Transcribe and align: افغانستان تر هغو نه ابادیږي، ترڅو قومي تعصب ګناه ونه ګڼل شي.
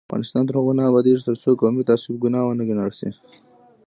افغانستان 0.09 0.43
تر 0.47 0.55
هغو 0.59 0.71
نه 0.79 0.83
ابادیږي، 0.89 1.21
ترڅو 1.27 1.49
قومي 1.61 1.83
تعصب 1.89 2.13
ګناه 2.23 2.45
ونه 2.45 2.63
ګڼل 2.69 2.91
شي. 2.99 3.09